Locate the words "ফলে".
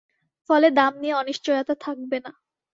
0.49-0.67